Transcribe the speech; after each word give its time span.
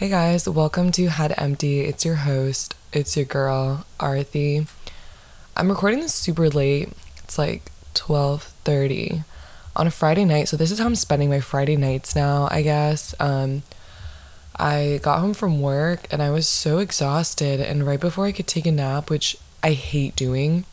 Hey 0.00 0.08
guys, 0.08 0.48
welcome 0.48 0.92
to 0.92 1.08
Head 1.08 1.34
Empty. 1.36 1.80
It's 1.80 2.06
your 2.06 2.14
host, 2.14 2.74
it's 2.90 3.18
your 3.18 3.26
girl, 3.26 3.84
Arathi. 3.98 4.66
I'm 5.54 5.68
recording 5.68 6.00
this 6.00 6.14
super 6.14 6.48
late. 6.48 6.88
It's 7.22 7.36
like 7.36 7.70
12:30 7.92 9.24
on 9.76 9.86
a 9.86 9.90
Friday 9.90 10.24
night. 10.24 10.48
So 10.48 10.56
this 10.56 10.70
is 10.70 10.78
how 10.78 10.86
I'm 10.86 10.94
spending 10.94 11.28
my 11.28 11.40
Friday 11.40 11.76
nights 11.76 12.16
now, 12.16 12.48
I 12.50 12.62
guess. 12.62 13.14
Um 13.20 13.62
I 14.56 15.00
got 15.02 15.20
home 15.20 15.34
from 15.34 15.60
work 15.60 16.06
and 16.10 16.22
I 16.22 16.30
was 16.30 16.48
so 16.48 16.78
exhausted 16.78 17.60
and 17.60 17.86
right 17.86 18.00
before 18.00 18.24
I 18.24 18.32
could 18.32 18.46
take 18.46 18.64
a 18.64 18.72
nap, 18.72 19.10
which 19.10 19.36
I 19.62 19.72
hate 19.72 20.16
doing. 20.16 20.64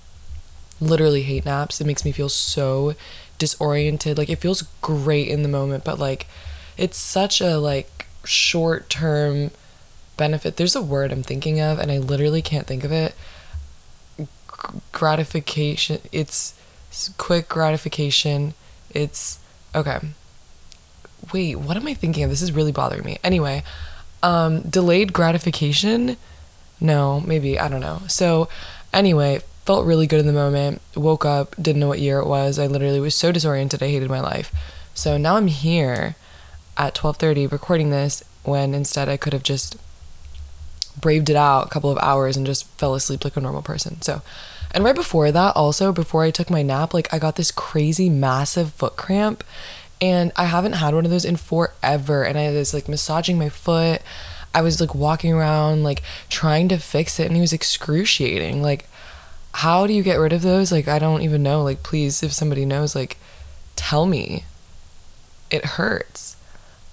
Literally 0.79 1.23
hate 1.23 1.43
naps. 1.43 1.81
It 1.81 1.87
makes 1.87 2.05
me 2.05 2.13
feel 2.13 2.29
so 2.29 2.95
disoriented. 3.39 4.17
Like 4.17 4.29
it 4.29 4.39
feels 4.39 4.61
great 4.79 5.27
in 5.27 5.43
the 5.43 5.49
moment, 5.49 5.83
but 5.83 5.99
like 5.99 6.27
it's 6.77 6.97
such 6.97 7.41
a 7.41 7.57
like 7.57 7.96
short 8.27 8.89
term 8.89 9.51
benefit. 10.17 10.57
There's 10.57 10.75
a 10.75 10.81
word 10.81 11.11
I'm 11.11 11.23
thinking 11.23 11.59
of, 11.59 11.79
and 11.79 11.91
I 11.91 11.97
literally 11.97 12.41
can't 12.41 12.67
think 12.67 12.83
of 12.83 12.91
it. 12.91 13.15
G- 14.17 14.25
gratification. 14.91 15.99
It's 16.11 16.53
quick 17.17 17.47
gratification. 17.47 18.53
It's 18.91 19.39
okay. 19.75 19.99
Wait, 21.33 21.55
what 21.55 21.77
am 21.77 21.87
I 21.87 21.93
thinking 21.93 22.23
of? 22.23 22.29
This 22.29 22.41
is 22.41 22.51
really 22.51 22.71
bothering 22.71 23.03
me. 23.03 23.17
Anyway, 23.23 23.63
um, 24.23 24.61
delayed 24.61 25.13
gratification. 25.13 26.17
No, 26.79 27.19
maybe 27.21 27.59
I 27.59 27.67
don't 27.67 27.81
know. 27.81 28.01
So, 28.07 28.49
anyway, 28.93 29.41
felt 29.65 29.85
really 29.85 30.07
good 30.07 30.19
in 30.19 30.27
the 30.27 30.33
moment. 30.33 30.81
Woke 30.95 31.25
up, 31.25 31.55
didn't 31.61 31.79
know 31.79 31.87
what 31.87 31.99
year 31.99 32.19
it 32.19 32.27
was. 32.27 32.57
I 32.57 32.67
literally 32.67 32.99
was 32.99 33.15
so 33.15 33.31
disoriented. 33.31 33.83
I 33.83 33.87
hated 33.87 34.09
my 34.09 34.21
life. 34.21 34.53
So 34.93 35.17
now 35.17 35.35
I'm 35.35 35.47
here 35.47 36.15
at 36.77 36.95
12:30 36.95 37.51
recording 37.51 37.89
this 37.89 38.23
when 38.43 38.73
instead 38.73 39.09
I 39.09 39.17
could 39.17 39.33
have 39.33 39.43
just 39.43 39.77
braved 40.99 41.29
it 41.29 41.35
out 41.35 41.67
a 41.67 41.69
couple 41.69 41.91
of 41.91 41.97
hours 41.99 42.37
and 42.37 42.45
just 42.45 42.67
fell 42.77 42.95
asleep 42.95 43.23
like 43.23 43.37
a 43.37 43.41
normal 43.41 43.61
person. 43.61 44.01
So, 44.01 44.21
and 44.71 44.83
right 44.83 44.95
before 44.95 45.31
that 45.31 45.55
also 45.55 45.91
before 45.91 46.23
I 46.23 46.31
took 46.31 46.49
my 46.49 46.61
nap, 46.61 46.93
like 46.93 47.13
I 47.13 47.19
got 47.19 47.35
this 47.35 47.51
crazy 47.51 48.09
massive 48.09 48.73
foot 48.73 48.95
cramp 48.95 49.43
and 50.01 50.31
I 50.35 50.45
haven't 50.45 50.73
had 50.73 50.93
one 50.93 51.05
of 51.05 51.11
those 51.11 51.25
in 51.25 51.37
forever 51.37 52.23
and 52.23 52.37
I 52.37 52.51
was 52.51 52.73
like 52.73 52.87
massaging 52.87 53.37
my 53.37 53.49
foot. 53.49 54.01
I 54.53 54.61
was 54.61 54.79
like 54.79 54.95
walking 54.95 55.33
around 55.33 55.83
like 55.83 56.01
trying 56.29 56.67
to 56.69 56.77
fix 56.77 57.19
it 57.19 57.27
and 57.27 57.37
it 57.37 57.41
was 57.41 57.53
excruciating. 57.53 58.61
Like 58.61 58.87
how 59.53 59.87
do 59.87 59.93
you 59.93 60.03
get 60.03 60.19
rid 60.19 60.33
of 60.33 60.41
those? 60.41 60.71
Like 60.71 60.87
I 60.87 60.99
don't 60.99 61.21
even 61.21 61.43
know. 61.43 61.63
Like 61.63 61.83
please 61.83 62.23
if 62.23 62.31
somebody 62.31 62.65
knows 62.65 62.95
like 62.95 63.17
tell 63.75 64.05
me. 64.05 64.45
It 65.49 65.63
hurts. 65.63 66.36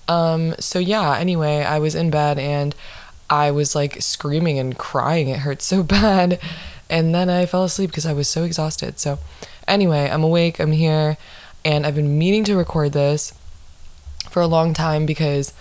Um, 0.08 0.54
so 0.58 0.78
yeah, 0.78 1.16
anyway, 1.18 1.64
I 1.64 1.78
was 1.78 1.94
in 1.94 2.10
bed 2.10 2.38
and 2.38 2.74
I 3.30 3.50
was 3.50 3.74
like 3.74 4.02
screaming 4.02 4.58
and 4.58 4.76
crying. 4.76 5.28
It 5.28 5.40
hurt 5.40 5.62
so 5.62 5.82
bad. 5.98 6.38
And 6.90 7.14
then 7.14 7.30
I 7.30 7.46
fell 7.46 7.64
asleep 7.64 7.90
because 7.90 8.06
I 8.06 8.12
was 8.12 8.28
so 8.28 8.44
exhausted. 8.44 8.98
So 8.98 9.18
anyway, 9.66 10.08
I'm 10.10 10.22
awake, 10.22 10.60
I'm 10.60 10.72
here, 10.72 11.16
and 11.64 11.86
I've 11.86 11.94
been 11.94 12.18
meaning 12.18 12.44
to 12.44 12.56
record 12.56 12.92
this 12.92 13.32
for 14.30 14.42
a 14.42 14.46
long 14.46 14.74
time 14.74 15.06
because 15.06 15.52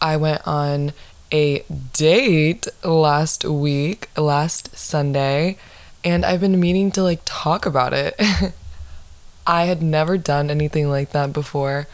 I 0.00 0.16
went 0.16 0.46
on 0.46 0.92
a 1.32 1.64
date 1.92 2.68
last 2.84 3.44
week, 3.44 4.08
last 4.16 4.76
Sunday, 4.76 5.58
and 6.04 6.24
I've 6.24 6.40
been 6.40 6.60
meaning 6.60 6.90
to 6.92 7.02
like 7.02 7.20
talk 7.24 7.66
about 7.66 7.92
it. 7.92 8.18
I 9.46 9.64
had 9.64 9.82
never 9.82 10.16
done 10.16 10.50
anything 10.50 10.88
like 10.88 11.10
that 11.10 11.32
before. 11.32 11.88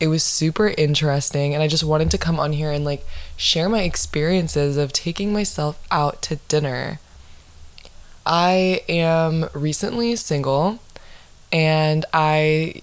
It 0.00 0.08
was 0.08 0.22
super 0.22 0.68
interesting, 0.68 1.54
and 1.54 1.62
I 1.62 1.68
just 1.68 1.84
wanted 1.84 2.10
to 2.10 2.18
come 2.18 2.40
on 2.40 2.52
here 2.52 2.72
and 2.72 2.84
like 2.84 3.06
share 3.36 3.68
my 3.68 3.82
experiences 3.82 4.76
of 4.76 4.92
taking 4.92 5.32
myself 5.32 5.78
out 5.90 6.22
to 6.22 6.36
dinner. 6.48 6.98
I 8.24 8.82
am 8.88 9.48
recently 9.52 10.16
single, 10.16 10.78
and 11.52 12.04
I 12.14 12.82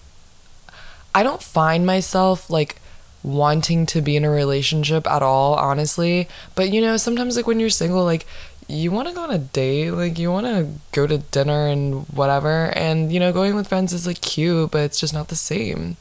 I 1.16 1.24
don't 1.24 1.42
find 1.42 1.86
myself 1.86 2.50
like 2.50 2.80
wanting 3.24 3.86
to 3.88 4.02
be 4.02 4.16
in 4.16 4.24
a 4.24 4.30
relationship 4.30 5.08
at 5.08 5.24
all, 5.24 5.56
honestly. 5.56 6.28
But 6.54 6.70
you 6.72 6.82
know, 6.82 6.98
sometimes 6.98 7.36
like 7.36 7.48
when 7.48 7.60
you're 7.60 7.70
single, 7.70 8.04
like 8.04 8.26
you 8.68 8.92
want 8.92 9.08
to 9.08 9.14
go 9.14 9.24
on 9.24 9.32
a 9.32 9.38
date, 9.38 9.92
like 9.92 10.20
you 10.20 10.32
want 10.32 10.46
to 10.46 10.68
go 10.92 11.08
to 11.08 11.18
dinner 11.18 11.68
and 11.68 12.08
whatever. 12.10 12.72
And 12.76 13.12
you 13.12 13.20
know, 13.20 13.32
going 13.34 13.56
with 13.56 13.68
friends 13.68 13.94
is 13.94 14.06
like 14.06 14.22
cute, 14.22 14.72
but 14.72 14.82
it's 14.82 15.00
just 15.00 15.14
not 15.14 15.30
the 15.30 15.36
same. 15.36 15.98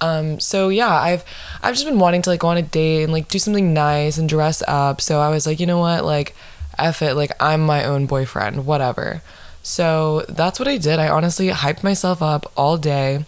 Um, 0.00 0.40
so 0.40 0.68
yeah, 0.68 0.92
I've 0.92 1.24
I've 1.62 1.74
just 1.74 1.86
been 1.86 1.98
wanting 1.98 2.22
to 2.22 2.30
like 2.30 2.40
go 2.40 2.48
on 2.48 2.56
a 2.56 2.62
date 2.62 3.04
and 3.04 3.12
like 3.12 3.28
do 3.28 3.38
something 3.38 3.74
nice 3.74 4.18
and 4.18 4.28
dress 4.28 4.62
up. 4.66 5.00
So 5.00 5.20
I 5.20 5.28
was 5.28 5.46
like, 5.46 5.60
you 5.60 5.66
know 5.66 5.78
what, 5.78 6.04
like, 6.04 6.34
F 6.78 7.02
it, 7.02 7.14
like 7.14 7.30
I'm 7.40 7.60
my 7.60 7.84
own 7.84 8.06
boyfriend, 8.06 8.66
whatever. 8.66 9.22
So 9.62 10.24
that's 10.28 10.58
what 10.58 10.68
I 10.68 10.78
did. 10.78 10.98
I 10.98 11.08
honestly 11.08 11.48
hyped 11.48 11.82
myself 11.82 12.22
up 12.22 12.50
all 12.56 12.78
day, 12.78 13.26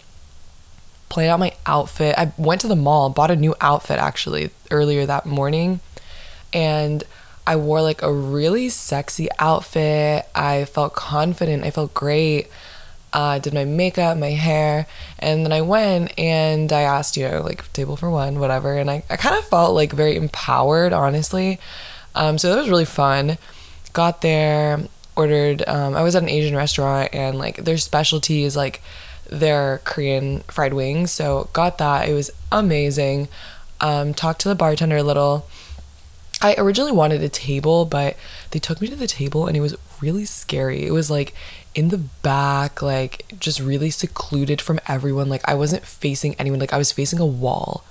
played 1.11 1.29
out 1.29 1.39
my 1.39 1.53
outfit. 1.67 2.15
I 2.17 2.33
went 2.39 2.63
to 2.63 2.69
the 2.69 2.77
mall, 2.77 3.11
bought 3.11 3.31
a 3.31 3.37
new 3.37 3.55
outfit 3.61 3.99
actually 3.99 4.51
earlier 4.71 5.05
that 5.05 5.27
morning, 5.27 5.81
and 6.55 7.05
I 7.47 7.57
wore 7.57 7.83
like 7.83 8.01
a 8.03 8.13
really 8.13 8.71
sexy 8.71 9.29
outfit. 9.39 10.27
I 10.35 10.65
felt 10.65 10.95
confident. 10.95 11.65
I 11.65 11.71
felt 11.71 11.93
great 11.93 12.49
uh, 13.13 13.39
did 13.39 13.53
my 13.53 13.65
makeup, 13.65 14.17
my 14.17 14.31
hair, 14.31 14.87
and 15.19 15.45
then 15.45 15.53
I 15.53 15.61
went 15.61 16.19
and 16.19 16.73
I 16.73 16.83
asked, 16.83 17.17
you 17.17 17.29
know, 17.29 17.43
like 17.43 17.71
table 17.73 17.97
for 17.97 18.11
one, 18.11 18.39
whatever. 18.39 18.77
And 18.77 18.91
I, 18.91 19.03
I 19.11 19.17
kind 19.17 19.37
of 19.37 19.45
felt 19.45 19.75
like 19.75 19.93
very 19.93 20.17
empowered, 20.17 20.93
honestly. 20.93 21.59
Um, 22.15 22.39
so 22.39 22.51
that 22.51 22.61
was 22.61 22.71
really 22.71 22.85
fun. 22.85 23.39
Got 23.93 24.23
there, 24.23 24.81
ordered, 25.15 25.63
um, 25.69 25.95
I 25.95 26.03
was 26.03 26.17
at 26.17 26.23
an 26.23 26.29
Asian 26.29 26.57
restaurant 26.57 27.11
and 27.13 27.39
like 27.39 27.57
their 27.57 27.77
specialty 27.77 28.45
is 28.45 28.57
like 28.57 28.81
their 29.29 29.81
Korean 29.85 30.41
fried 30.49 30.73
wings. 30.73 31.11
So 31.11 31.51
got 31.53 31.79
that. 31.79 32.09
It 32.09 32.15
was 32.15 32.31
amazing. 32.51 33.29
Um, 33.81 34.15
talked 34.15 34.41
to 34.43 34.49
the 34.49 34.55
bartender 34.55 34.99
a 34.99 35.03
little. 35.03 35.47
I 36.41 36.55
originally 36.59 36.93
wanted 36.93 37.23
a 37.23 37.29
table, 37.29 37.85
but 37.85 38.17
they 38.51 38.59
took 38.59 38.81
me 38.81 38.89
to 38.89 38.97
the 38.97 39.07
table 39.07 39.47
and 39.47 39.57
it 39.57 39.61
was 39.61 39.77
really 40.01 40.25
scary. 40.25 40.87
It 40.87 40.93
was 40.93 41.11
like 41.11 41.35
in 41.75 41.89
the 41.89 41.99
back, 41.99 42.83
like 42.83 43.25
just 43.39 43.61
really 43.61 43.91
secluded 43.91 44.61
from 44.61 44.81
everyone. 44.87 45.29
Like 45.29 45.49
I 45.49 45.55
wasn't 45.55 45.85
facing 45.85 46.35
anyone, 46.35 46.61
like 46.61 46.73
I 46.73 46.79
was 46.79 46.93
facing 46.93 47.19
a 47.19 47.27
wall. 47.27 47.85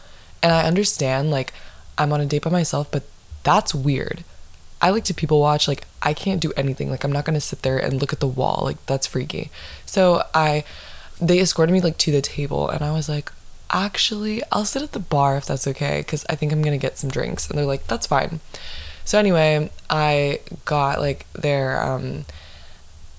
And 0.43 0.51
I 0.51 0.63
understand, 0.63 1.29
like, 1.29 1.53
I'm 1.99 2.11
on 2.11 2.19
a 2.19 2.25
date 2.25 2.41
by 2.41 2.49
myself, 2.49 2.89
but 2.89 3.03
that's 3.43 3.75
weird. 3.75 4.23
I 4.81 4.89
like 4.89 5.03
to 5.03 5.13
people 5.13 5.39
watch, 5.39 5.67
like, 5.67 5.85
I 6.01 6.15
can't 6.15 6.41
do 6.41 6.51
anything. 6.57 6.89
Like, 6.89 7.03
I'm 7.03 7.11
not 7.11 7.25
gonna 7.25 7.39
sit 7.39 7.61
there 7.61 7.77
and 7.77 8.01
look 8.01 8.11
at 8.11 8.21
the 8.21 8.27
wall. 8.27 8.61
Like, 8.63 8.83
that's 8.87 9.05
freaky. 9.05 9.51
So 9.85 10.23
I, 10.33 10.63
they 11.21 11.39
escorted 11.39 11.71
me, 11.71 11.79
like, 11.79 11.99
to 11.99 12.11
the 12.11 12.23
table, 12.23 12.67
and 12.69 12.81
I 12.81 12.91
was 12.91 13.07
like, 13.07 13.31
actually, 13.69 14.41
I'll 14.51 14.65
sit 14.65 14.81
at 14.81 14.93
the 14.93 14.99
bar 14.99 15.37
if 15.37 15.45
that's 15.45 15.67
okay, 15.67 15.99
because 15.99 16.25
I 16.27 16.33
think 16.33 16.51
I'm 16.51 16.63
gonna 16.63 16.79
get 16.79 16.97
some 16.97 17.11
drinks. 17.11 17.47
And 17.47 17.55
they're 17.55 17.65
like, 17.67 17.85
that's 17.85 18.07
fine. 18.07 18.39
So 19.05 19.19
anyway, 19.19 19.69
I 19.91 20.39
got, 20.65 21.01
like, 21.01 21.31
their, 21.33 21.79
um, 21.83 22.25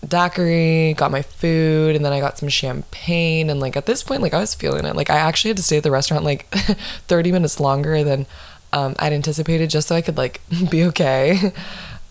daiquiri, 0.07 0.95
got 0.95 1.11
my 1.11 1.23
food, 1.23 1.97
and 1.97 2.05
then 2.05 2.13
I 2.13 2.21
got 2.21 2.39
some 2.39 2.49
champagne. 2.49 3.51
And 3.51 3.61
like 3.61 3.77
at 3.77 3.87
this 3.87 4.03
point, 4.03 4.23
like 4.23 4.35
I 4.35 4.41
was 4.41 4.55
feeling 4.55 4.85
it. 4.85 4.97
Like 4.97 5.11
I 5.11 5.17
actually 5.17 5.51
had 5.51 5.57
to 5.59 5.63
stay 5.63 5.79
at 5.79 5.83
the 5.83 5.91
restaurant 5.91 6.25
like 6.25 6.49
30 7.09 7.33
minutes 7.33 7.61
longer 7.61 8.03
than 8.05 8.27
um, 8.73 8.95
I'd 8.99 9.13
anticipated 9.13 9.71
just 9.71 9.89
so 9.89 9.95
I 9.95 10.03
could 10.03 10.17
like 10.17 10.41
be 10.71 10.85
okay. 10.85 11.53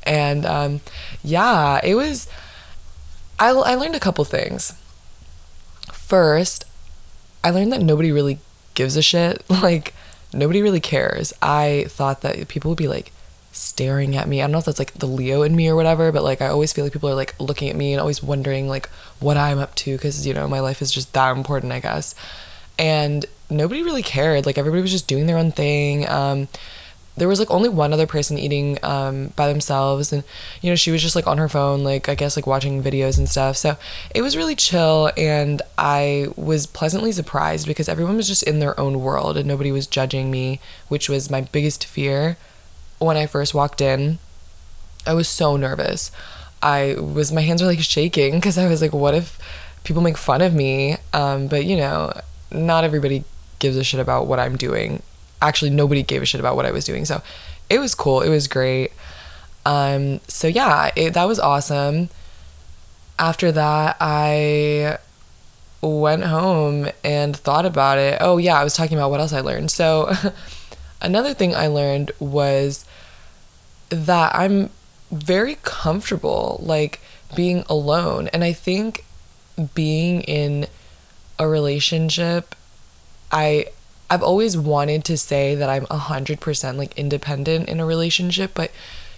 And 0.03 0.45
um, 0.45 0.81
yeah, 1.23 1.79
it 1.83 1.95
was, 1.95 2.27
I, 3.39 3.49
I 3.49 3.75
learned 3.75 3.95
a 3.95 3.99
couple 3.99 4.23
things. 4.25 4.73
First, 5.91 6.65
I 7.43 7.49
learned 7.49 7.71
that 7.71 7.81
nobody 7.81 8.11
really 8.11 8.39
gives 8.73 8.95
a 8.95 9.01
shit. 9.01 9.43
Like, 9.49 9.93
nobody 10.33 10.61
really 10.61 10.79
cares. 10.79 11.33
I 11.41 11.85
thought 11.89 12.21
that 12.21 12.47
people 12.47 12.69
would 12.69 12.77
be 12.77 12.87
like, 12.87 13.11
staring 13.51 14.15
at 14.15 14.27
me. 14.27 14.41
I 14.41 14.45
don't 14.45 14.51
know 14.51 14.59
if 14.59 14.65
that's 14.65 14.79
like 14.79 14.93
the 14.93 15.07
Leo 15.07 15.41
in 15.41 15.55
me 15.55 15.67
or 15.67 15.75
whatever, 15.75 16.11
but 16.11 16.23
like 16.23 16.41
I 16.41 16.47
always 16.47 16.71
feel 16.73 16.85
like 16.85 16.93
people 16.93 17.09
are 17.09 17.15
like 17.15 17.35
looking 17.39 17.69
at 17.69 17.75
me 17.75 17.93
and 17.93 17.99
always 17.99 18.23
wondering 18.23 18.67
like 18.67 18.89
what 19.19 19.37
I'm 19.37 19.59
up 19.59 19.75
to 19.75 19.95
because 19.95 20.25
you 20.25 20.33
know 20.33 20.47
my 20.47 20.59
life 20.59 20.81
is 20.81 20.91
just 20.91 21.13
that 21.13 21.35
important, 21.35 21.73
I 21.73 21.79
guess. 21.79 22.15
And 22.79 23.25
nobody 23.49 23.83
really 23.83 24.03
cared. 24.03 24.45
Like 24.45 24.57
everybody 24.57 24.81
was 24.81 24.91
just 24.91 25.07
doing 25.07 25.27
their 25.27 25.37
own 25.37 25.51
thing. 25.51 26.07
Um, 26.07 26.47
there 27.17 27.27
was 27.27 27.39
like 27.39 27.51
only 27.51 27.69
one 27.69 27.91
other 27.91 28.07
person 28.07 28.37
eating 28.37 28.79
um, 28.83 29.27
by 29.35 29.47
themselves 29.47 30.13
and 30.13 30.23
you 30.61 30.69
know 30.69 30.75
she 30.75 30.91
was 30.91 31.01
just 31.01 31.15
like 31.15 31.27
on 31.27 31.37
her 31.37 31.49
phone 31.49 31.83
like 31.83 32.07
i 32.07 32.15
guess 32.15 32.37
like 32.37 32.47
watching 32.47 32.81
videos 32.81 33.17
and 33.17 33.27
stuff 33.27 33.57
so 33.57 33.75
it 34.15 34.21
was 34.21 34.37
really 34.37 34.55
chill 34.55 35.11
and 35.17 35.61
i 35.77 36.27
was 36.35 36.65
pleasantly 36.65 37.11
surprised 37.11 37.67
because 37.67 37.89
everyone 37.89 38.15
was 38.15 38.27
just 38.27 38.43
in 38.43 38.59
their 38.59 38.79
own 38.79 39.01
world 39.01 39.35
and 39.37 39.47
nobody 39.47 39.71
was 39.71 39.87
judging 39.87 40.31
me 40.31 40.59
which 40.87 41.09
was 41.09 41.29
my 41.29 41.41
biggest 41.41 41.85
fear 41.85 42.37
when 43.01 43.17
I 43.17 43.25
first 43.25 43.53
walked 43.53 43.81
in, 43.81 44.19
I 45.05 45.13
was 45.13 45.27
so 45.27 45.57
nervous. 45.57 46.11
I 46.61 46.95
was 46.99 47.31
my 47.31 47.41
hands 47.41 47.61
were 47.61 47.67
like 47.67 47.79
shaking 47.79 48.35
because 48.35 48.57
I 48.57 48.69
was 48.69 48.81
like, 48.81 48.93
what 48.93 49.15
if 49.15 49.39
people 49.83 50.03
make 50.03 50.17
fun 50.17 50.41
of 50.41 50.53
me? 50.53 50.97
Um, 51.11 51.47
but 51.47 51.65
you 51.65 51.75
know, 51.75 52.13
not 52.51 52.83
everybody 52.83 53.23
gives 53.57 53.75
a 53.75 53.83
shit 53.83 53.99
about 53.99 54.27
what 54.27 54.39
I'm 54.39 54.55
doing. 54.55 55.01
Actually, 55.41 55.71
nobody 55.71 56.03
gave 56.03 56.21
a 56.21 56.25
shit 56.25 56.39
about 56.39 56.55
what 56.55 56.67
I 56.67 56.71
was 56.71 56.85
doing. 56.85 57.05
So 57.05 57.23
it 57.69 57.79
was 57.79 57.95
cool. 57.95 58.21
It 58.21 58.29
was 58.29 58.47
great. 58.47 58.91
Um, 59.65 60.19
so 60.27 60.47
yeah, 60.47 60.91
it, 60.95 61.15
that 61.15 61.25
was 61.25 61.39
awesome. 61.39 62.09
After 63.17 63.51
that, 63.51 63.97
I 63.99 64.99
went 65.81 66.23
home 66.23 66.89
and 67.03 67.35
thought 67.35 67.65
about 67.65 67.97
it. 67.97 68.19
Oh 68.21 68.37
yeah, 68.37 68.59
I 68.59 68.63
was 68.63 68.75
talking 68.75 68.97
about 68.97 69.09
what 69.09 69.19
else 69.19 69.33
I 69.33 69.41
learned. 69.41 69.71
So 69.71 70.13
another 71.01 71.33
thing 71.33 71.55
I 71.55 71.67
learned 71.67 72.11
was 72.19 72.85
that 73.89 74.33
I'm 74.35 74.69
very 75.11 75.57
comfortable 75.63 76.59
like 76.63 77.01
being 77.35 77.63
alone. 77.69 78.27
And 78.29 78.43
I 78.43 78.53
think 78.53 79.05
being 79.75 80.21
in 80.21 80.67
a 81.37 81.47
relationship 81.47 82.55
I 83.31 83.67
I've 84.09 84.23
always 84.23 84.57
wanted 84.57 85.05
to 85.05 85.17
say 85.17 85.55
that 85.55 85.69
I'm 85.69 85.85
100% 85.85 86.75
like 86.75 86.97
independent 86.97 87.69
in 87.69 87.79
a 87.79 87.85
relationship, 87.85 88.51
but 88.53 88.71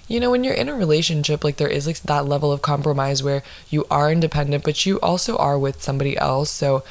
you 0.08 0.20
know, 0.20 0.30
when 0.30 0.44
you're 0.44 0.54
in 0.54 0.70
a 0.70 0.76
relationship, 0.76 1.44
like 1.44 1.58
there 1.58 1.68
is 1.68 1.88
like 1.88 2.02
that 2.02 2.28
level 2.28 2.52
of 2.52 2.62
compromise 2.62 3.24
where 3.24 3.42
you 3.72 3.86
are 3.90 4.12
independent, 4.12 4.64
but 4.64 4.86
you 4.86 5.00
also 5.00 5.36
are 5.38 5.58
with 5.58 5.82
somebody 5.82 6.16
else. 6.18 6.52
So, 6.52 6.84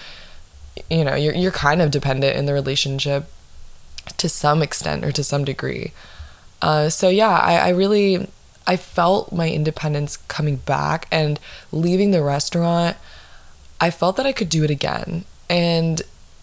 you 0.90 1.04
know, 1.04 1.14
you're 1.14 1.34
you're 1.34 1.52
kind 1.52 1.80
of 1.80 1.92
dependent 1.92 2.36
in 2.36 2.46
the 2.46 2.54
relationship 2.54 3.26
to 4.16 4.28
some 4.28 4.62
extent 4.62 5.04
or 5.04 5.12
to 5.12 5.24
some 5.24 5.44
degree. 5.44 5.92
Uh, 6.60 6.88
so 6.88 7.08
yeah, 7.08 7.38
I, 7.38 7.56
I 7.56 7.68
really 7.70 8.28
I 8.66 8.76
felt 8.76 9.32
my 9.32 9.50
independence 9.50 10.16
coming 10.28 10.56
back 10.56 11.08
and 11.10 11.40
leaving 11.72 12.12
the 12.12 12.22
restaurant. 12.22 12.96
I 13.80 13.90
felt 13.90 14.16
that 14.16 14.26
I 14.26 14.32
could 14.32 14.48
do 14.48 14.62
it 14.62 14.70
again. 14.70 15.24
And 15.50 16.02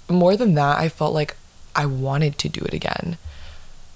more 0.09 0.35
than 0.35 0.55
that, 0.55 0.77
I 0.77 0.89
felt 0.89 1.13
like 1.13 1.37
I 1.75 1.85
wanted 1.85 2.37
to 2.39 2.49
do 2.49 2.61
it 2.61 2.73
again. 2.73 3.17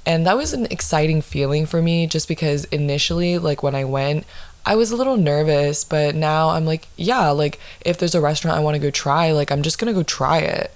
And 0.06 0.26
that 0.26 0.38
was 0.38 0.54
an 0.54 0.66
exciting 0.68 1.22
feeling 1.22 1.66
for 1.66 1.82
me 1.82 2.08
just 2.08 2.28
because 2.28 2.66
initially, 2.66 3.38
like 3.38 3.64
when 3.64 3.76
I 3.76 3.84
went, 3.84 4.26
I 4.66 4.76
was 4.76 4.92
a 4.92 4.96
little 4.96 5.18
nervous, 5.18 5.84
but 5.84 6.16
now 6.16 6.50
I'm 6.50 6.66
like, 6.66 6.88
yeah, 6.96 7.30
like 7.30 7.60
if 7.86 7.98
there's 7.98 8.16
a 8.16 8.22
restaurant 8.22 8.58
I 8.58 8.62
want 8.62 8.76
to 8.76 8.80
go 8.80 8.90
try, 8.90 9.32
like 9.32 9.52
I'm 9.52 9.62
just 9.62 9.78
going 9.78 9.94
to 9.94 10.00
go 10.00 10.04
try 10.04 10.40
it 10.40 10.74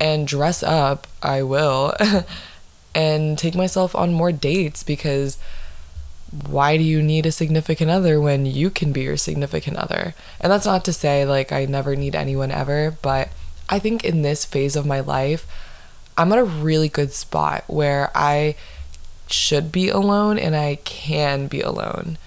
and 0.00 0.26
dress 0.26 0.62
up, 0.62 1.06
I 1.22 1.42
will, 1.42 1.94
and 2.94 3.38
take 3.38 3.54
myself 3.54 3.94
on 3.94 4.12
more 4.12 4.32
dates 4.32 4.82
because 4.82 5.38
why 6.30 6.76
do 6.76 6.84
you 6.84 7.02
need 7.02 7.26
a 7.26 7.32
significant 7.32 7.90
other 7.90 8.20
when 8.20 8.44
you 8.44 8.70
can 8.70 8.92
be 8.92 9.02
your 9.02 9.16
significant 9.16 9.76
other? 9.76 10.14
And 10.40 10.52
that's 10.52 10.66
not 10.66 10.84
to 10.84 10.92
say 10.92 11.24
like 11.24 11.52
I 11.52 11.64
never 11.64 11.96
need 11.96 12.14
anyone 12.14 12.50
ever, 12.50 12.96
but 13.02 13.30
I 13.68 13.78
think 13.78 14.04
in 14.04 14.22
this 14.22 14.44
phase 14.44 14.76
of 14.76 14.86
my 14.86 15.00
life, 15.00 15.46
I'm 16.16 16.32
at 16.32 16.38
a 16.38 16.44
really 16.44 16.88
good 16.88 17.12
spot 17.12 17.64
where 17.66 18.10
I 18.14 18.56
should 19.28 19.70
be 19.70 19.88
alone 19.88 20.38
and 20.38 20.56
I 20.56 20.76
can 20.84 21.46
be 21.46 21.60
alone. 21.60 22.18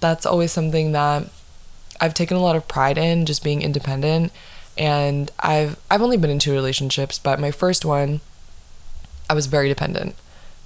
That's 0.00 0.26
always 0.26 0.52
something 0.52 0.92
that 0.92 1.28
I've 2.00 2.14
taken 2.14 2.36
a 2.36 2.40
lot 2.40 2.56
of 2.56 2.68
pride 2.68 2.98
in 2.98 3.26
just 3.26 3.44
being 3.44 3.62
independent 3.62 4.32
and 4.76 5.30
I've 5.40 5.78
I've 5.90 6.02
only 6.02 6.16
been 6.16 6.30
in 6.30 6.38
two 6.38 6.52
relationships, 6.52 7.18
but 7.18 7.40
my 7.40 7.50
first 7.50 7.84
one 7.84 8.20
I 9.28 9.34
was 9.34 9.46
very 9.46 9.68
dependent. 9.68 10.14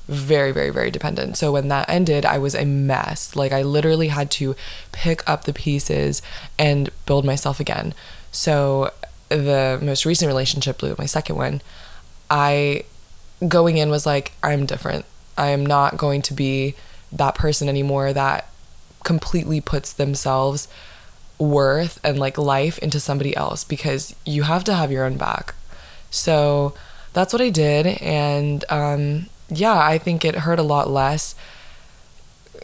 Very, 0.08 0.52
very, 0.52 0.70
very 0.70 0.90
dependent. 0.90 1.36
So 1.36 1.52
when 1.52 1.68
that 1.68 1.88
ended, 1.88 2.24
I 2.24 2.38
was 2.38 2.54
a 2.54 2.64
mess. 2.64 3.34
Like 3.34 3.52
I 3.52 3.62
literally 3.62 4.08
had 4.08 4.30
to 4.32 4.54
pick 4.92 5.28
up 5.28 5.44
the 5.44 5.52
pieces 5.52 6.22
and 6.58 6.90
build 7.06 7.24
myself 7.24 7.58
again. 7.60 7.92
So 8.30 8.92
the 9.28 9.78
most 9.82 10.06
recent 10.06 10.28
relationship, 10.28 10.82
my 10.98 11.06
second 11.06 11.36
one, 11.36 11.60
I 12.30 12.84
going 13.46 13.78
in 13.78 13.90
was 13.90 14.06
like, 14.06 14.32
I'm 14.42 14.66
different. 14.66 15.04
I 15.36 15.48
am 15.48 15.66
not 15.66 15.96
going 15.96 16.22
to 16.22 16.34
be 16.34 16.74
that 17.12 17.34
person 17.34 17.68
anymore 17.68 18.12
that 18.12 18.48
completely 19.04 19.60
puts 19.60 19.92
themselves 19.92 20.66
worth 21.38 22.00
and 22.02 22.18
like 22.18 22.38
life 22.38 22.78
into 22.78 23.00
somebody 23.00 23.36
else 23.36 23.64
because 23.64 24.14
you 24.24 24.44
have 24.44 24.64
to 24.64 24.74
have 24.74 24.90
your 24.90 25.04
own 25.04 25.16
back. 25.16 25.54
So 26.10 26.74
that's 27.12 27.32
what 27.32 27.42
I 27.42 27.50
did. 27.50 27.86
And 27.86 28.64
um, 28.70 29.26
yeah, 29.48 29.78
I 29.78 29.98
think 29.98 30.24
it 30.24 30.34
hurt 30.34 30.58
a 30.58 30.62
lot 30.62 30.90
less. 30.90 31.34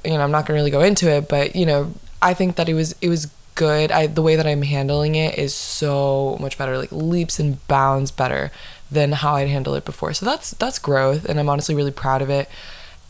You 0.04 0.12
know, 0.12 0.20
I'm 0.20 0.30
not 0.30 0.46
gonna 0.46 0.58
really 0.58 0.70
go 0.70 0.80
into 0.80 1.08
it, 1.10 1.28
but 1.28 1.54
you 1.54 1.66
know, 1.66 1.92
I 2.20 2.34
think 2.34 2.56
that 2.56 2.68
it 2.68 2.74
was 2.74 2.94
it 3.00 3.08
was 3.08 3.30
good. 3.54 3.92
I 3.92 4.06
the 4.06 4.22
way 4.22 4.36
that 4.36 4.46
I'm 4.46 4.62
handling 4.62 5.14
it 5.14 5.38
is 5.38 5.54
so 5.54 6.36
much 6.40 6.56
better, 6.58 6.78
like 6.78 6.92
leaps 6.92 7.38
and 7.38 7.66
bounds 7.68 8.10
better 8.10 8.50
than 8.90 9.12
how 9.12 9.36
I'd 9.36 9.48
handled 9.48 9.76
it 9.76 9.84
before. 9.84 10.12
So 10.12 10.26
that's 10.26 10.52
that's 10.52 10.78
growth 10.78 11.24
and 11.24 11.38
I'm 11.38 11.48
honestly 11.48 11.74
really 11.74 11.90
proud 11.90 12.22
of 12.22 12.30
it. 12.30 12.48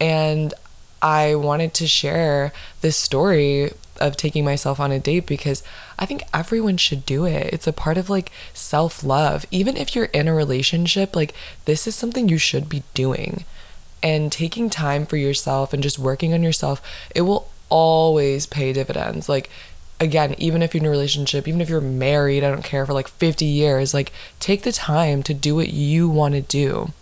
And 0.00 0.54
I 1.00 1.34
wanted 1.34 1.74
to 1.74 1.86
share 1.86 2.52
this 2.80 2.96
story 2.96 3.72
of 4.00 4.16
taking 4.16 4.44
myself 4.44 4.80
on 4.80 4.92
a 4.92 4.98
date 4.98 5.26
because 5.26 5.62
I 5.98 6.06
think 6.06 6.22
everyone 6.32 6.76
should 6.76 7.06
do 7.06 7.24
it. 7.24 7.52
It's 7.52 7.66
a 7.66 7.72
part 7.72 7.98
of 7.98 8.10
like 8.10 8.30
self 8.54 9.04
love. 9.04 9.46
Even 9.50 9.76
if 9.76 9.94
you're 9.94 10.06
in 10.06 10.28
a 10.28 10.34
relationship, 10.34 11.14
like 11.14 11.34
this 11.64 11.86
is 11.86 11.94
something 11.94 12.28
you 12.28 12.38
should 12.38 12.68
be 12.68 12.82
doing. 12.94 13.44
And 14.02 14.32
taking 14.32 14.68
time 14.68 15.06
for 15.06 15.16
yourself 15.16 15.72
and 15.72 15.82
just 15.82 15.98
working 15.98 16.34
on 16.34 16.42
yourself, 16.42 16.82
it 17.14 17.22
will 17.22 17.48
always 17.68 18.46
pay 18.46 18.72
dividends. 18.72 19.28
Like 19.28 19.48
again, 20.00 20.34
even 20.38 20.62
if 20.62 20.74
you're 20.74 20.82
in 20.82 20.86
a 20.86 20.90
relationship, 20.90 21.46
even 21.46 21.60
if 21.60 21.68
you're 21.68 21.80
married, 21.80 22.42
I 22.42 22.50
don't 22.50 22.64
care 22.64 22.84
for 22.84 22.92
like 22.92 23.08
50 23.08 23.44
years, 23.44 23.94
like 23.94 24.12
take 24.40 24.62
the 24.62 24.72
time 24.72 25.22
to 25.22 25.32
do 25.32 25.54
what 25.54 25.68
you 25.68 26.08
want 26.08 26.34
to 26.34 26.40
do. 26.40 26.92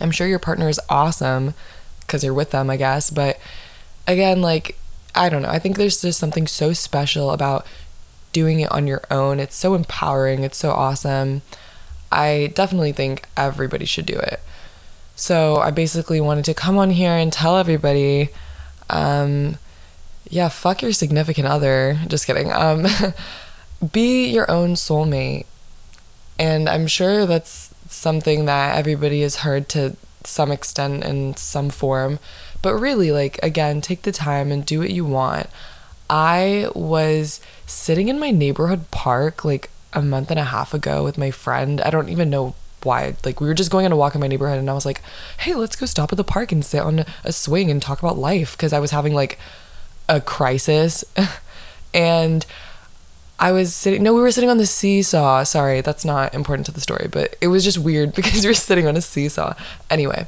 I'm 0.00 0.10
sure 0.10 0.26
your 0.26 0.38
partner 0.38 0.68
is 0.68 0.80
awesome 0.88 1.54
because 2.00 2.24
you're 2.24 2.34
with 2.34 2.50
them, 2.50 2.70
I 2.70 2.76
guess, 2.76 3.10
but 3.10 3.38
again, 4.06 4.40
like 4.40 4.76
I 5.14 5.28
don't 5.28 5.42
know. 5.42 5.48
I 5.48 5.58
think 5.58 5.76
there's 5.76 6.00
just 6.00 6.18
something 6.18 6.46
so 6.46 6.72
special 6.72 7.30
about 7.30 7.66
doing 8.32 8.60
it 8.60 8.70
on 8.72 8.86
your 8.86 9.02
own. 9.10 9.38
It's 9.40 9.56
so 9.56 9.74
empowering. 9.74 10.42
It's 10.42 10.58
so 10.58 10.70
awesome. 10.70 11.42
I 12.10 12.52
definitely 12.54 12.92
think 12.92 13.26
everybody 13.36 13.84
should 13.84 14.06
do 14.06 14.16
it. 14.16 14.40
So 15.16 15.56
I 15.56 15.70
basically 15.70 16.20
wanted 16.20 16.44
to 16.46 16.54
come 16.54 16.76
on 16.76 16.90
here 16.90 17.12
and 17.12 17.32
tell 17.32 17.56
everybody 17.56 18.30
um, 18.90 19.58
yeah, 20.28 20.48
fuck 20.48 20.82
your 20.82 20.92
significant 20.92 21.46
other. 21.46 21.98
Just 22.08 22.26
kidding. 22.26 22.52
Um, 22.52 22.86
be 23.92 24.26
your 24.28 24.50
own 24.50 24.74
soulmate. 24.74 25.46
And 26.38 26.68
I'm 26.68 26.86
sure 26.86 27.26
that's 27.26 27.72
something 27.88 28.44
that 28.46 28.76
everybody 28.76 29.22
has 29.22 29.36
heard 29.36 29.68
to 29.70 29.96
some 30.24 30.50
extent 30.50 31.04
in 31.04 31.36
some 31.36 31.70
form. 31.70 32.18
But 32.64 32.80
really, 32.80 33.12
like, 33.12 33.38
again, 33.42 33.82
take 33.82 34.02
the 34.02 34.10
time 34.10 34.50
and 34.50 34.64
do 34.64 34.78
what 34.78 34.88
you 34.88 35.04
want. 35.04 35.50
I 36.08 36.70
was 36.74 37.42
sitting 37.66 38.08
in 38.08 38.18
my 38.18 38.30
neighborhood 38.30 38.90
park 38.90 39.44
like 39.44 39.68
a 39.92 40.00
month 40.00 40.30
and 40.30 40.40
a 40.40 40.44
half 40.44 40.72
ago 40.72 41.04
with 41.04 41.18
my 41.18 41.30
friend. 41.30 41.82
I 41.82 41.90
don't 41.90 42.08
even 42.08 42.30
know 42.30 42.54
why. 42.82 43.16
Like, 43.22 43.38
we 43.38 43.48
were 43.48 43.52
just 43.52 43.70
going 43.70 43.84
on 43.84 43.92
a 43.92 43.96
walk 43.96 44.14
in 44.14 44.22
my 44.22 44.28
neighborhood, 44.28 44.58
and 44.58 44.70
I 44.70 44.72
was 44.72 44.86
like, 44.86 45.02
hey, 45.40 45.54
let's 45.54 45.76
go 45.76 45.84
stop 45.84 46.10
at 46.10 46.16
the 46.16 46.24
park 46.24 46.52
and 46.52 46.64
sit 46.64 46.80
on 46.80 47.04
a 47.22 47.32
swing 47.34 47.70
and 47.70 47.82
talk 47.82 47.98
about 47.98 48.16
life. 48.16 48.56
Because 48.56 48.72
I 48.72 48.78
was 48.78 48.92
having 48.92 49.12
like 49.12 49.38
a 50.08 50.22
crisis. 50.22 51.04
and 51.92 52.46
I 53.38 53.52
was 53.52 53.74
sitting, 53.74 54.02
no, 54.02 54.14
we 54.14 54.22
were 54.22 54.32
sitting 54.32 54.48
on 54.48 54.56
the 54.56 54.64
seesaw. 54.64 55.44
Sorry, 55.44 55.82
that's 55.82 56.06
not 56.06 56.32
important 56.32 56.64
to 56.64 56.72
the 56.72 56.80
story, 56.80 57.08
but 57.12 57.36
it 57.42 57.48
was 57.48 57.62
just 57.62 57.76
weird 57.76 58.14
because 58.14 58.42
we 58.42 58.48
were 58.48 58.54
sitting 58.54 58.86
on 58.86 58.96
a 58.96 59.02
seesaw. 59.02 59.52
Anyway, 59.90 60.26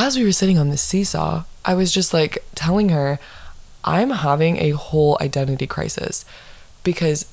as 0.00 0.16
we 0.16 0.24
were 0.24 0.32
sitting 0.32 0.58
on 0.58 0.70
the 0.70 0.76
seesaw, 0.76 1.44
I 1.64 1.74
was 1.74 1.92
just 1.92 2.12
like 2.12 2.44
telling 2.54 2.88
her, 2.90 3.18
I'm 3.84 4.10
having 4.10 4.56
a 4.58 4.70
whole 4.70 5.16
identity 5.20 5.66
crisis 5.66 6.24
because 6.82 7.26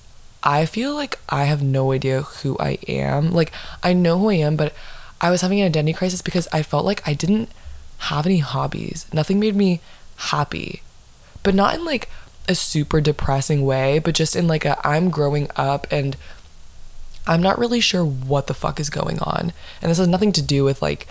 I 0.44 0.66
feel 0.66 0.94
like 0.94 1.20
I 1.30 1.46
have 1.46 1.62
no 1.62 1.92
idea 1.92 2.22
who 2.22 2.58
I 2.60 2.78
am. 2.88 3.32
Like, 3.32 3.52
I 3.84 3.94
know 3.94 4.18
who 4.18 4.30
I 4.30 4.36
am, 4.36 4.56
but 4.56 4.74
I 5.20 5.32
was 5.32 5.42
having 5.42 5.60
an 5.60 5.66
identity 5.66 5.98
crisis 5.98 6.22
because 6.22 6.48
I 6.54 6.64
felt 6.64 6.86
like 6.86 7.06
I 7.08 7.14
didn't 7.14 7.50
have 7.98 8.26
any 8.26 8.40
hobbies. 8.40 9.08
Nothing 9.12 9.40
made 9.40 9.56
me 9.56 9.82
happy 10.16 10.82
but 11.48 11.56
not 11.56 11.76
in 11.76 11.86
like 11.86 12.10
a 12.50 12.54
super 12.54 13.00
depressing 13.00 13.66
way, 13.66 14.00
but 14.00 14.14
just 14.14 14.36
in 14.36 14.50
like 14.50 14.66
a 14.66 14.86
I'm 14.86 15.10
growing 15.10 15.50
up 15.56 15.88
and 15.90 16.18
I'm 17.26 17.42
not 17.42 17.58
really 17.58 17.80
sure 17.80 18.04
what 18.04 18.48
the 18.48 18.54
fuck 18.54 18.82
is 18.82 18.90
going 18.90 19.20
on. 19.20 19.54
And 19.82 19.90
this 19.90 19.98
has 19.98 20.10
nothing 20.10 20.34
to 20.34 20.42
do 20.42 20.66
with 20.66 20.82
like 20.82 21.08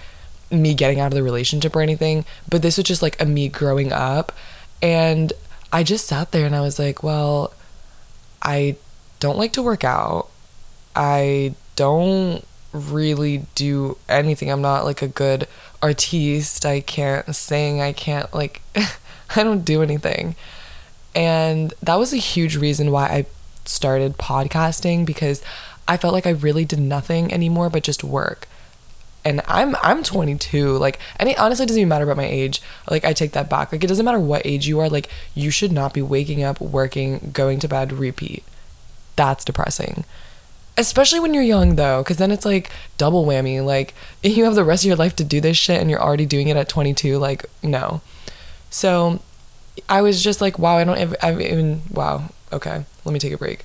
me 0.50 0.74
getting 0.74 1.00
out 1.00 1.08
of 1.08 1.14
the 1.14 1.22
relationship 1.22 1.74
or 1.74 1.82
anything, 1.82 2.24
but 2.48 2.62
this 2.62 2.76
was 2.76 2.86
just 2.86 3.02
like 3.02 3.20
a 3.20 3.26
me 3.26 3.48
growing 3.48 3.92
up. 3.92 4.32
And 4.82 5.32
I 5.72 5.82
just 5.82 6.06
sat 6.06 6.32
there 6.32 6.46
and 6.46 6.54
I 6.54 6.60
was 6.60 6.78
like, 6.78 7.02
well, 7.02 7.52
I 8.42 8.76
don't 9.20 9.38
like 9.38 9.52
to 9.54 9.62
work 9.62 9.84
out. 9.84 10.28
I 10.94 11.54
don't 11.74 12.44
really 12.72 13.46
do 13.54 13.96
anything. 14.08 14.50
I'm 14.50 14.62
not 14.62 14.84
like 14.84 15.02
a 15.02 15.08
good 15.08 15.48
artiste. 15.82 16.64
I 16.64 16.80
can't 16.80 17.34
sing. 17.34 17.80
I 17.80 17.92
can't 17.92 18.32
like 18.34 18.62
I 19.36 19.42
don't 19.42 19.64
do 19.64 19.82
anything. 19.82 20.36
And 21.14 21.72
that 21.82 21.96
was 21.96 22.12
a 22.12 22.18
huge 22.18 22.56
reason 22.56 22.90
why 22.90 23.06
I 23.06 23.26
started 23.64 24.18
podcasting 24.18 25.06
because 25.06 25.42
I 25.88 25.96
felt 25.96 26.12
like 26.12 26.26
I 26.26 26.30
really 26.30 26.64
did 26.64 26.78
nothing 26.78 27.32
anymore 27.32 27.70
but 27.70 27.82
just 27.82 28.04
work. 28.04 28.46
And 29.26 29.42
I'm 29.48 29.74
I'm 29.82 30.04
22. 30.04 30.78
Like, 30.78 31.00
and 31.18 31.28
it 31.28 31.38
honestly 31.38 31.66
doesn't 31.66 31.80
even 31.80 31.88
matter 31.88 32.04
about 32.04 32.16
my 32.16 32.24
age. 32.24 32.62
Like, 32.88 33.04
I 33.04 33.12
take 33.12 33.32
that 33.32 33.50
back. 33.50 33.72
Like, 33.72 33.82
it 33.82 33.88
doesn't 33.88 34.04
matter 34.04 34.20
what 34.20 34.46
age 34.46 34.68
you 34.68 34.78
are. 34.78 34.88
Like, 34.88 35.08
you 35.34 35.50
should 35.50 35.72
not 35.72 35.92
be 35.92 36.00
waking 36.00 36.44
up, 36.44 36.60
working, 36.60 37.30
going 37.32 37.58
to 37.58 37.68
bed, 37.68 37.92
repeat. 37.92 38.44
That's 39.16 39.44
depressing. 39.44 40.04
Especially 40.78 41.18
when 41.18 41.34
you're 41.34 41.42
young, 41.42 41.74
though, 41.74 42.02
because 42.02 42.18
then 42.18 42.30
it's 42.30 42.44
like 42.44 42.70
double 42.98 43.26
whammy. 43.26 43.64
Like, 43.64 43.94
you 44.22 44.44
have 44.44 44.54
the 44.54 44.64
rest 44.64 44.84
of 44.84 44.88
your 44.88 44.96
life 44.96 45.16
to 45.16 45.24
do 45.24 45.40
this 45.40 45.56
shit, 45.56 45.80
and 45.80 45.90
you're 45.90 46.02
already 46.02 46.26
doing 46.26 46.46
it 46.46 46.56
at 46.56 46.68
22. 46.68 47.18
Like, 47.18 47.44
no. 47.64 48.02
So, 48.70 49.20
I 49.88 50.02
was 50.02 50.22
just 50.22 50.40
like, 50.40 50.56
wow, 50.56 50.76
I 50.76 50.84
don't 50.84 51.24
I 51.24 51.32
even 51.32 51.82
wow. 51.90 52.30
Okay, 52.52 52.84
let 53.04 53.12
me 53.12 53.18
take 53.18 53.32
a 53.32 53.38
break. 53.38 53.64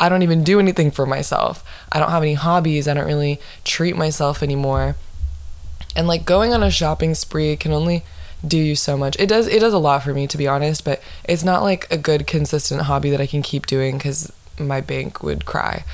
I 0.00 0.08
don't 0.08 0.22
even 0.22 0.42
do 0.42 0.58
anything 0.58 0.90
for 0.90 1.06
myself. 1.06 1.62
I 1.92 2.00
don't 2.00 2.10
have 2.10 2.22
any 2.22 2.34
hobbies. 2.34 2.88
I 2.88 2.94
don't 2.94 3.06
really 3.06 3.38
treat 3.64 3.96
myself 3.96 4.42
anymore. 4.42 4.96
And 5.94 6.08
like 6.08 6.24
going 6.24 6.52
on 6.52 6.62
a 6.62 6.70
shopping 6.70 7.14
spree 7.14 7.54
can 7.56 7.72
only 7.72 8.02
do 8.44 8.56
you 8.56 8.74
so 8.74 8.96
much. 8.96 9.16
It 9.20 9.28
does 9.28 9.46
it 9.46 9.60
does 9.60 9.74
a 9.74 9.78
lot 9.78 10.02
for 10.02 10.14
me 10.14 10.26
to 10.26 10.38
be 10.38 10.48
honest, 10.48 10.84
but 10.84 11.02
it's 11.24 11.44
not 11.44 11.62
like 11.62 11.86
a 11.90 11.98
good 11.98 12.26
consistent 12.26 12.82
hobby 12.82 13.10
that 13.10 13.20
I 13.20 13.26
can 13.26 13.42
keep 13.42 13.66
doing 13.66 13.98
cuz 13.98 14.32
my 14.58 14.80
bank 14.80 15.22
would 15.22 15.44
cry. 15.44 15.84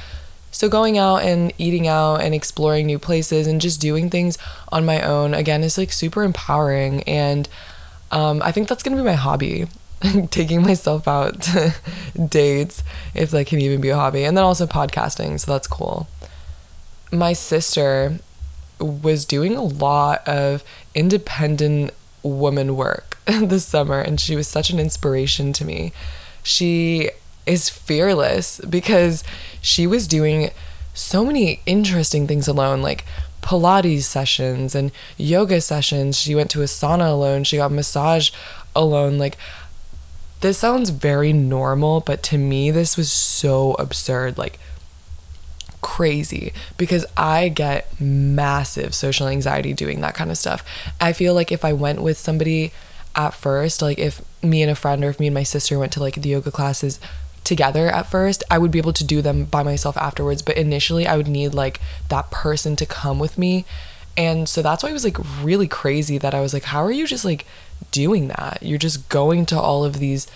So 0.53 0.69
going 0.69 0.97
out 0.97 1.23
and 1.23 1.53
eating 1.59 1.87
out 1.89 2.23
and 2.23 2.35
exploring 2.35 2.87
new 2.87 2.99
places 2.99 3.47
and 3.47 3.61
just 3.61 3.81
doing 3.81 4.09
things 4.09 4.39
on 4.71 4.87
my 4.87 5.03
own 5.03 5.35
again 5.35 5.63
is 5.65 5.77
like 5.77 5.93
super 5.93 6.23
empowering 6.23 7.03
and 7.03 7.49
um, 8.11 8.41
I 8.43 8.53
think 8.53 8.69
that's 8.69 8.83
gonna 8.83 8.97
be 8.97 9.03
my 9.03 9.15
hobby. 9.15 9.67
taking 10.31 10.63
myself 10.63 11.09
out 11.09 11.41
to 11.43 11.75
dates, 12.29 12.83
if 13.15 13.31
that 13.31 13.47
can 13.47 13.61
even 13.61 13.81
be 13.81 13.89
a 13.89 13.97
hobby, 13.97 14.25
and 14.25 14.37
then 14.37 14.45
also 14.45 14.67
podcasting, 14.67 15.39
so 15.39 15.53
that's 15.53 15.67
cool. 15.67 16.09
My 17.13 17.33
sister 17.33 18.19
was 18.79 19.25
doing 19.25 19.57
a 19.57 19.63
lot 19.63 20.27
of 20.29 20.63
independent 20.95 21.93
woman 22.23 22.77
work 22.77 23.19
this 23.27 23.65
summer, 23.65 24.01
and 24.01 24.21
she 24.21 24.37
was 24.37 24.49
such 24.49 24.71
an 24.71 24.79
inspiration 24.79 25.53
to 25.55 25.65
me. 25.65 25.93
She 26.43 27.11
is 27.47 27.69
fearless 27.69 28.61
because 28.69 29.23
she 29.61 29.87
was 29.87 30.07
doing 30.07 30.51
so 30.93 31.25
many 31.25 31.61
interesting 31.67 32.27
things 32.27 32.49
alone, 32.49 32.83
like 32.83 33.05
Pilates 33.43 34.03
sessions 34.03 34.75
and 34.75 34.91
yoga 35.17 35.61
sessions. 35.61 36.19
She 36.19 36.35
went 36.35 36.51
to 36.51 36.63
a 36.63 36.65
sauna 36.65 37.13
alone. 37.13 37.45
She 37.45 37.59
got 37.59 37.71
massage 37.71 38.31
alone. 38.75 39.19
Like, 39.19 39.37
this 40.47 40.59
sounds 40.59 40.91
very 40.91 41.33
normal, 41.33 42.01
but 42.01 42.23
to 42.25 42.39
me, 42.39 42.71
this 42.71 42.97
was 42.97 43.11
so 43.11 43.75
absurd. 43.75 44.39
Like, 44.39 44.59
crazy 45.81 46.53
because 46.77 47.07
I 47.17 47.49
get 47.49 48.01
massive 48.01 48.95
social 48.95 49.29
anxiety 49.29 49.73
doing 49.73 50.01
that 50.01 50.15
kind 50.15 50.31
of 50.31 50.39
stuff. 50.39 50.65
I 51.01 51.13
feel 51.13 51.33
like 51.33 51.53
if 51.53 51.65
I 51.65 51.73
went 51.73 52.03
with 52.03 52.19
somebody 52.19 52.73
at 53.15 53.35
first, 53.35 53.83
like 53.83 53.99
if 53.99 54.21
me 54.43 54.63
and 54.63 54.71
a 54.71 54.75
friend 54.75 55.05
or 55.05 55.11
if 55.11 55.21
me 55.21 55.29
and 55.29 55.35
my 55.35 55.43
sister 55.43 55.79
went 55.79 55.93
to 55.93 56.01
like 56.01 56.17
the 56.17 56.31
yoga 56.31 56.51
classes 56.51 56.99
together 57.45 57.87
at 57.89 58.07
first, 58.07 58.43
I 58.51 58.59
would 58.59 58.71
be 58.71 58.79
able 58.79 58.95
to 58.95 59.05
do 59.05 59.23
them 59.23 59.45
by 59.45 59.63
myself 59.63 59.97
afterwards. 59.97 60.43
But 60.43 60.57
initially, 60.57 61.07
I 61.07 61.17
would 61.17 61.29
need 61.29 61.55
like 61.55 61.81
that 62.09 62.31
person 62.31 62.75
to 62.77 62.87
come 62.87 63.19
with 63.19 63.39
me. 63.39 63.65
And 64.17 64.49
so 64.49 64.63
that's 64.63 64.83
why 64.83 64.91
it 64.91 64.95
was 64.95 65.05
like 65.05 65.19
really 65.43 65.69
crazy 65.69 66.19
that 66.19 66.35
I 66.35 66.41
was 66.41 66.53
like, 66.53 66.65
how 66.65 66.83
are 66.83 66.93
you 66.93 67.07
just 67.07 67.25
like 67.25 67.47
doing 67.91 68.29
that. 68.29 68.59
You're 68.61 68.79
just 68.79 69.09
going 69.09 69.47
to 69.47 69.59
all 69.59 69.85
of 69.85 69.99
these 69.99 70.27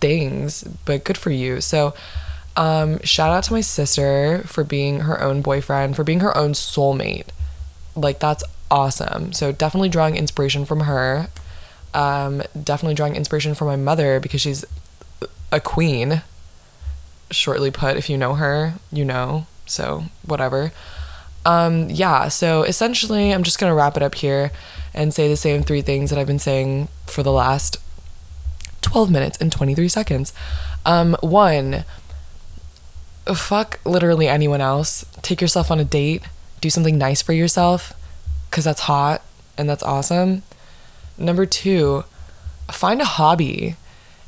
things, 0.00 0.62
but 0.84 1.04
good 1.04 1.18
for 1.18 1.30
you. 1.30 1.60
So, 1.60 1.94
um, 2.56 3.00
shout 3.02 3.30
out 3.30 3.44
to 3.44 3.52
my 3.52 3.60
sister 3.60 4.42
for 4.46 4.64
being 4.64 5.00
her 5.00 5.20
own 5.22 5.42
boyfriend, 5.42 5.96
for 5.96 6.04
being 6.04 6.20
her 6.20 6.36
own 6.36 6.52
soulmate. 6.52 7.28
Like, 7.94 8.18
that's 8.18 8.44
awesome. 8.70 9.32
So, 9.32 9.52
definitely 9.52 9.88
drawing 9.88 10.16
inspiration 10.16 10.64
from 10.64 10.80
her. 10.80 11.28
Um, 11.94 12.42
definitely 12.62 12.94
drawing 12.94 13.16
inspiration 13.16 13.54
from 13.54 13.68
my 13.68 13.76
mother 13.76 14.20
because 14.20 14.40
she's 14.40 14.64
a 15.50 15.60
queen. 15.60 16.22
Shortly 17.30 17.70
put, 17.70 17.96
if 17.96 18.08
you 18.08 18.16
know 18.16 18.34
her, 18.34 18.74
you 18.92 19.04
know. 19.04 19.46
So, 19.66 20.04
whatever. 20.24 20.72
Um, 21.44 21.88
yeah, 21.88 22.28
so 22.28 22.62
essentially, 22.62 23.32
I'm 23.32 23.42
just 23.42 23.58
going 23.58 23.70
to 23.70 23.74
wrap 23.74 23.96
it 23.96 24.02
up 24.02 24.14
here 24.16 24.50
and 24.98 25.14
say 25.14 25.28
the 25.28 25.36
same 25.36 25.62
three 25.62 25.80
things 25.80 26.10
that 26.10 26.18
I've 26.18 26.26
been 26.26 26.40
saying 26.40 26.88
for 27.06 27.22
the 27.22 27.30
last 27.30 27.76
12 28.82 29.12
minutes 29.12 29.38
and 29.40 29.52
23 29.52 29.88
seconds. 29.88 30.32
Um, 30.84 31.16
one, 31.20 31.84
fuck 33.32 33.78
literally 33.84 34.26
anyone 34.26 34.60
else. 34.60 35.04
Take 35.22 35.40
yourself 35.40 35.70
on 35.70 35.78
a 35.78 35.84
date, 35.84 36.24
do 36.60 36.68
something 36.68 36.98
nice 36.98 37.22
for 37.22 37.32
yourself, 37.32 37.94
because 38.50 38.64
that's 38.64 38.80
hot 38.82 39.22
and 39.56 39.70
that's 39.70 39.84
awesome. 39.84 40.42
Number 41.16 41.46
two, 41.46 42.02
find 42.68 43.00
a 43.00 43.04
hobby. 43.04 43.76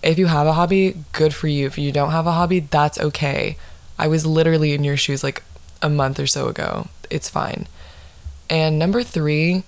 If 0.04 0.20
you 0.20 0.26
have 0.26 0.46
a 0.46 0.52
hobby, 0.52 1.02
good 1.10 1.34
for 1.34 1.48
you. 1.48 1.66
If 1.66 1.78
you 1.78 1.90
don't 1.90 2.12
have 2.12 2.28
a 2.28 2.32
hobby, 2.32 2.60
that's 2.60 2.98
okay. 3.00 3.56
I 3.98 4.06
was 4.06 4.24
literally 4.24 4.72
in 4.72 4.84
your 4.84 4.96
shoes 4.96 5.24
like 5.24 5.42
a 5.82 5.90
month 5.90 6.20
or 6.20 6.28
so 6.28 6.46
ago. 6.46 6.86
It's 7.10 7.28
fine. 7.28 7.66
And 8.48 8.78
number 8.78 9.02
three, 9.02 9.64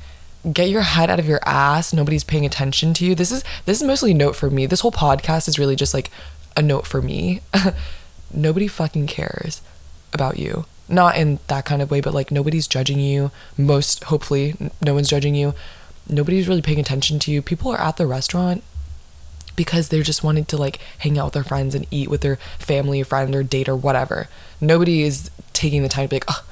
get 0.51 0.69
your 0.69 0.83
head 0.83 1.11
out 1.11 1.21
of 1.21 1.29
your 1.29 1.41
ass. 1.45 1.93
Nobody's 1.93 2.25
paying 2.25 2.45
attention 2.45 2.95
to 2.95 3.05
you. 3.05 3.15
This 3.15 3.31
is 3.31 3.45
this 3.65 3.81
is 3.81 3.87
mostly 3.87 4.13
a 4.13 4.15
note 4.15 4.35
for 4.35 4.51
me. 4.51 4.67
This 4.67 4.81
whole 4.81 4.93
podcast 4.93 5.49
is 5.49 5.59
really 5.59 5.77
just 5.77 5.95
like 5.95 6.11
a 6.57 6.63
note 6.63 6.87
for 6.87 7.01
me. 7.01 7.41
Nobody 8.35 8.67
fucking 8.67 9.07
cares 9.07 9.63
about 10.13 10.39
you. 10.39 10.65
Not 10.89 11.17
in 11.17 11.39
that 11.47 11.65
kind 11.65 11.81
of 11.81 11.91
way 11.91 12.01
but 12.01 12.15
like 12.15 12.31
nobody's 12.31 12.67
judging 12.67 12.99
you. 12.99 13.31
Most 13.57 14.05
hopefully 14.05 14.55
no 14.81 14.95
one's 14.95 15.09
judging 15.09 15.35
you. 15.35 15.55
Nobody's 16.09 16.49
really 16.49 16.63
paying 16.63 16.81
attention 16.81 17.19
to 17.21 17.31
you. 17.31 17.41
People 17.43 17.71
are 17.71 17.81
at 17.81 17.97
the 17.97 18.07
restaurant 18.07 18.65
because 19.55 19.89
they're 19.89 20.03
just 20.03 20.25
wanting 20.25 20.47
to 20.47 20.57
like 20.57 20.79
hang 20.99 21.19
out 21.19 21.27
with 21.27 21.35
their 21.35 21.45
friends 21.45 21.75
and 21.75 21.87
eat 21.91 22.09
with 22.09 22.23
their 22.23 22.37
family 22.59 23.03
or 23.03 23.05
friend 23.05 23.35
or 23.35 23.43
date 23.43 23.69
or 23.69 23.77
whatever. 23.77 24.29
Nobody 24.61 25.03
is 25.03 25.31
taking 25.53 25.83
the 25.83 25.89
time 25.89 26.07
to 26.07 26.09
be 26.09 26.17
like 26.17 26.25
oh 26.29 26.45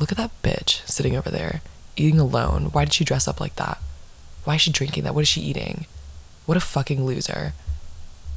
look 0.00 0.10
at 0.10 0.18
that 0.18 0.30
bitch 0.42 0.84
sitting 0.86 1.16
over 1.16 1.30
there 1.30 1.62
eating 1.96 2.20
alone. 2.20 2.66
Why 2.72 2.84
did 2.84 2.94
she 2.94 3.04
dress 3.04 3.26
up 3.26 3.40
like 3.40 3.56
that? 3.56 3.78
Why 4.44 4.54
is 4.54 4.60
she 4.60 4.70
drinking 4.70 5.04
that? 5.04 5.14
What 5.14 5.22
is 5.22 5.28
she 5.28 5.40
eating? 5.40 5.86
What 6.46 6.56
a 6.56 6.60
fucking 6.60 7.04
loser. 7.04 7.52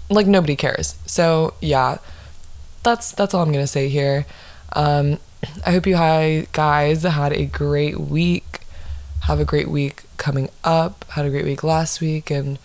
Like 0.09 0.25
nobody 0.25 0.55
cares. 0.55 0.95
So 1.05 1.53
yeah, 1.61 1.99
that's 2.83 3.11
that's 3.11 3.33
all 3.33 3.43
I'm 3.43 3.51
gonna 3.51 3.67
say 3.67 3.89
here. 3.89 4.25
Um, 4.73 5.19
I 5.65 5.71
hope 5.71 5.85
you 5.85 5.93
guys 6.51 7.03
had 7.03 7.33
a 7.33 7.45
great 7.45 7.99
week. 7.99 8.61
Have 9.21 9.39
a 9.39 9.45
great 9.45 9.69
week 9.69 10.03
coming 10.17 10.49
up. 10.63 11.05
Had 11.09 11.25
a 11.25 11.29
great 11.29 11.45
week 11.45 11.63
last 11.63 12.01
week 12.01 12.31
and 12.31 12.57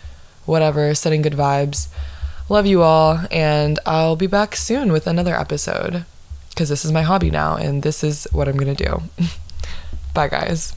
whatever. 0.45 0.95
Setting 0.95 1.21
good 1.21 1.33
vibes. 1.33 1.87
Love 2.49 2.65
you 2.65 2.83
all, 2.83 3.21
and 3.31 3.79
I'll 3.85 4.15
be 4.15 4.27
back 4.27 4.55
soon 4.55 4.91
with 4.91 5.07
another 5.07 5.35
episode 5.35 6.05
because 6.49 6.69
this 6.69 6.85
is 6.85 6.91
my 6.91 7.01
hobby 7.01 7.31
now, 7.31 7.55
and 7.55 7.83
this 7.83 8.03
is 8.03 8.27
what 8.31 8.47
I'm 8.47 8.57
gonna 8.57 8.75
do. 8.75 9.03
Bye, 10.13 10.29
guys. 10.29 10.73